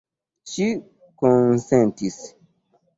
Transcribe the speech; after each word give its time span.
Ŝi 0.53 0.65
konsentis. 1.23 2.21